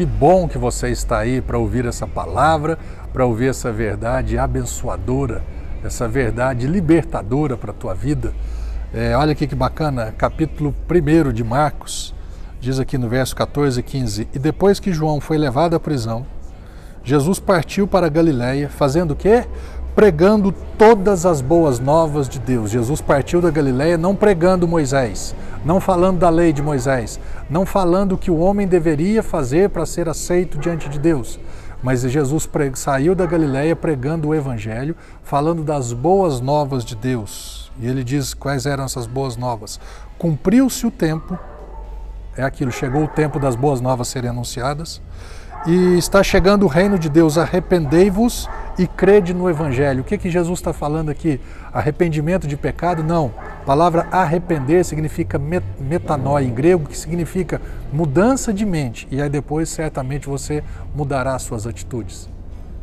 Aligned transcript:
Que 0.00 0.06
bom 0.06 0.48
que 0.48 0.56
você 0.56 0.88
está 0.88 1.18
aí 1.18 1.42
para 1.42 1.58
ouvir 1.58 1.84
essa 1.84 2.06
palavra, 2.06 2.78
para 3.12 3.26
ouvir 3.26 3.50
essa 3.50 3.70
verdade 3.70 4.38
abençoadora, 4.38 5.42
essa 5.84 6.08
verdade 6.08 6.66
libertadora 6.66 7.54
para 7.54 7.70
a 7.70 7.74
tua 7.74 7.92
vida. 7.92 8.32
É, 8.94 9.14
olha 9.14 9.32
aqui 9.32 9.46
que 9.46 9.54
bacana, 9.54 10.10
capítulo 10.16 10.74
1 10.88 11.34
de 11.34 11.44
Marcos, 11.44 12.14
diz 12.58 12.80
aqui 12.80 12.96
no 12.96 13.10
verso 13.10 13.36
14 13.36 13.80
e 13.80 13.82
15: 13.82 14.28
E 14.34 14.38
depois 14.38 14.80
que 14.80 14.90
João 14.90 15.20
foi 15.20 15.36
levado 15.36 15.76
à 15.76 15.78
prisão, 15.78 16.24
Jesus 17.04 17.38
partiu 17.38 17.86
para 17.86 18.08
Galiléia, 18.08 18.70
fazendo 18.70 19.10
o 19.10 19.16
quê? 19.16 19.44
Pregando 19.94 20.52
todas 20.78 21.26
as 21.26 21.40
boas 21.40 21.78
novas 21.78 22.28
de 22.28 22.38
Deus. 22.38 22.70
Jesus 22.70 23.00
partiu 23.00 23.40
da 23.40 23.50
Galiléia 23.50 23.98
não 23.98 24.14
pregando 24.14 24.68
Moisés, 24.68 25.34
não 25.64 25.80
falando 25.80 26.18
da 26.18 26.30
lei 26.30 26.52
de 26.52 26.62
Moisés, 26.62 27.18
não 27.50 27.66
falando 27.66 28.12
o 28.12 28.18
que 28.18 28.30
o 28.30 28.38
homem 28.38 28.66
deveria 28.66 29.22
fazer 29.22 29.68
para 29.70 29.84
ser 29.84 30.08
aceito 30.08 30.58
diante 30.58 30.88
de 30.88 30.98
Deus. 30.98 31.38
Mas 31.82 32.02
Jesus 32.02 32.48
saiu 32.74 33.14
da 33.14 33.26
Galiléia 33.26 33.74
pregando 33.74 34.28
o 34.28 34.34
evangelho, 34.34 34.94
falando 35.22 35.62
das 35.64 35.92
boas 35.92 36.40
novas 36.40 36.84
de 36.84 36.94
Deus. 36.94 37.72
E 37.80 37.86
ele 37.86 38.04
diz 38.04 38.34
quais 38.34 38.66
eram 38.66 38.84
essas 38.84 39.06
boas 39.06 39.36
novas. 39.36 39.80
Cumpriu-se 40.18 40.86
o 40.86 40.90
tempo, 40.90 41.38
é 42.36 42.42
aquilo, 42.42 42.70
chegou 42.70 43.04
o 43.04 43.08
tempo 43.08 43.38
das 43.38 43.56
boas 43.56 43.80
novas 43.80 44.08
serem 44.08 44.30
anunciadas 44.30 45.00
e 45.66 45.98
está 45.98 46.22
chegando 46.22 46.64
o 46.64 46.68
reino 46.68 46.98
de 46.98 47.08
Deus. 47.08 47.38
Arrependei-vos 47.38 48.48
e 48.82 48.86
crede 48.86 49.34
no 49.34 49.48
Evangelho. 49.48 50.00
O 50.00 50.04
que, 50.04 50.16
que 50.16 50.30
Jesus 50.30 50.58
está 50.58 50.72
falando 50.72 51.10
aqui? 51.10 51.40
Arrependimento 51.72 52.46
de 52.46 52.56
pecado? 52.56 53.02
Não. 53.04 53.32
A 53.62 53.64
palavra 53.64 54.08
arrepender 54.10 54.84
significa 54.84 55.40
metanoia 55.78 56.44
em 56.44 56.52
grego, 56.52 56.88
que 56.88 56.96
significa 56.96 57.60
mudança 57.92 58.52
de 58.52 58.64
mente. 58.64 59.06
E 59.10 59.20
aí 59.20 59.28
depois 59.28 59.68
certamente 59.68 60.26
você 60.26 60.64
mudará 60.94 61.34
as 61.34 61.42
suas 61.42 61.66
atitudes. 61.66 62.28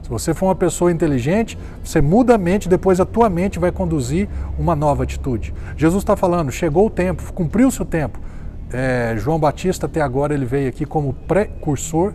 Se 0.03 0.09
você 0.09 0.33
for 0.33 0.45
uma 0.45 0.55
pessoa 0.55 0.91
inteligente, 0.91 1.57
você 1.83 1.99
muda 1.99 2.35
a 2.35 2.37
mente, 2.37 2.69
depois 2.69 2.99
a 2.99 3.05
tua 3.05 3.29
mente 3.29 3.59
vai 3.59 3.71
conduzir 3.71 4.29
uma 4.57 4.75
nova 4.75 5.03
atitude. 5.03 5.53
Jesus 5.75 6.01
está 6.03 6.15
falando, 6.15 6.51
chegou 6.51 6.87
o 6.87 6.89
tempo, 6.89 7.33
cumpriu-se 7.33 7.81
o 7.81 7.85
tempo. 7.85 8.19
É, 8.71 9.15
João 9.17 9.39
Batista 9.39 9.85
até 9.85 10.01
agora 10.01 10.33
ele 10.33 10.45
veio 10.45 10.69
aqui 10.69 10.85
como 10.85 11.13
precursor 11.27 12.13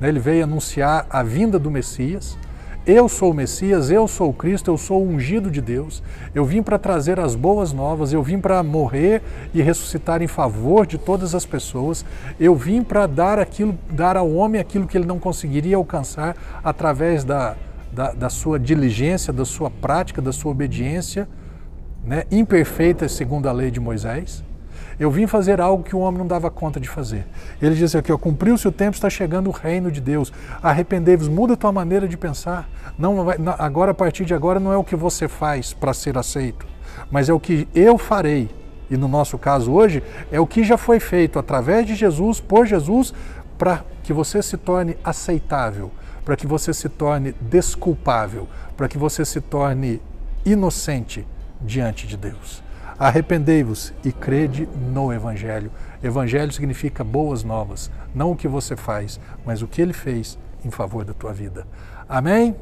né? 0.00 0.08
Ele 0.08 0.20
veio 0.20 0.44
anunciar 0.44 1.06
a 1.10 1.22
vinda 1.22 1.58
do 1.58 1.70
Messias. 1.70 2.38
Eu 2.88 3.06
sou 3.06 3.32
o 3.32 3.34
Messias, 3.34 3.90
eu 3.90 4.08
sou 4.08 4.30
o 4.30 4.32
Cristo, 4.32 4.70
eu 4.70 4.78
sou 4.78 5.04
o 5.04 5.06
ungido 5.06 5.50
de 5.50 5.60
Deus. 5.60 6.02
Eu 6.34 6.42
vim 6.46 6.62
para 6.62 6.78
trazer 6.78 7.20
as 7.20 7.34
boas 7.34 7.70
novas, 7.70 8.14
eu 8.14 8.22
vim 8.22 8.40
para 8.40 8.62
morrer 8.62 9.20
e 9.52 9.60
ressuscitar 9.60 10.22
em 10.22 10.26
favor 10.26 10.86
de 10.86 10.96
todas 10.96 11.34
as 11.34 11.44
pessoas. 11.44 12.02
Eu 12.40 12.54
vim 12.54 12.82
para 12.82 13.06
dar 13.06 13.38
aquilo, 13.38 13.78
dar 13.90 14.16
ao 14.16 14.32
homem 14.32 14.58
aquilo 14.58 14.86
que 14.86 14.96
ele 14.96 15.04
não 15.04 15.18
conseguiria 15.18 15.76
alcançar 15.76 16.34
através 16.64 17.24
da, 17.24 17.56
da, 17.92 18.12
da 18.12 18.30
sua 18.30 18.58
diligência, 18.58 19.34
da 19.34 19.44
sua 19.44 19.70
prática, 19.70 20.22
da 20.22 20.32
sua 20.32 20.52
obediência, 20.52 21.28
né, 22.02 22.24
imperfeita 22.30 23.06
segundo 23.06 23.50
a 23.50 23.52
lei 23.52 23.70
de 23.70 23.80
Moisés. 23.80 24.42
Eu 24.98 25.10
vim 25.10 25.26
fazer 25.26 25.60
algo 25.60 25.84
que 25.84 25.94
o 25.94 26.00
homem 26.00 26.18
não 26.18 26.26
dava 26.26 26.50
conta 26.50 26.80
de 26.80 26.88
fazer. 26.88 27.24
Ele 27.62 27.74
diz 27.74 27.94
aqui: 27.94 28.16
cumpriu-se 28.18 28.66
o 28.66 28.72
tempo, 28.72 28.96
está 28.96 29.08
chegando 29.08 29.48
o 29.48 29.52
reino 29.52 29.92
de 29.92 30.00
Deus. 30.00 30.32
Arrependei-vos, 30.62 31.28
muda 31.28 31.54
a 31.54 31.56
tua 31.56 31.70
maneira 31.70 32.08
de 32.08 32.16
pensar. 32.16 32.68
Não 32.98 33.26
agora, 33.58 33.92
a 33.92 33.94
partir 33.94 34.24
de 34.24 34.34
agora, 34.34 34.58
não 34.58 34.72
é 34.72 34.76
o 34.76 34.82
que 34.82 34.96
você 34.96 35.28
faz 35.28 35.72
para 35.72 35.94
ser 35.94 36.18
aceito, 36.18 36.66
mas 37.10 37.28
é 37.28 37.32
o 37.32 37.38
que 37.38 37.68
eu 37.74 37.96
farei. 37.96 38.50
E 38.90 38.96
no 38.96 39.06
nosso 39.06 39.38
caso 39.38 39.70
hoje, 39.72 40.02
é 40.32 40.40
o 40.40 40.46
que 40.46 40.64
já 40.64 40.76
foi 40.76 40.98
feito 40.98 41.38
através 41.38 41.86
de 41.86 41.94
Jesus, 41.94 42.40
por 42.40 42.66
Jesus, 42.66 43.12
para 43.56 43.84
que 44.02 44.12
você 44.12 44.42
se 44.42 44.56
torne 44.56 44.96
aceitável, 45.04 45.92
para 46.24 46.36
que 46.36 46.46
você 46.46 46.72
se 46.72 46.88
torne 46.88 47.34
desculpável, 47.40 48.48
para 48.76 48.88
que 48.88 48.96
você 48.96 49.24
se 49.24 49.40
torne 49.40 50.00
inocente 50.44 51.26
diante 51.60 52.06
de 52.06 52.16
Deus. 52.16 52.62
Arrependei-vos 52.98 53.92
e 54.04 54.10
crede 54.10 54.68
no 54.92 55.12
Evangelho. 55.12 55.70
Evangelho 56.02 56.52
significa 56.52 57.04
boas 57.04 57.44
novas, 57.44 57.90
não 58.14 58.32
o 58.32 58.36
que 58.36 58.48
você 58.48 58.76
faz, 58.76 59.20
mas 59.46 59.62
o 59.62 59.68
que 59.68 59.80
ele 59.80 59.92
fez 59.92 60.36
em 60.64 60.70
favor 60.70 61.04
da 61.04 61.14
tua 61.14 61.32
vida. 61.32 61.66
Amém? 62.08 62.56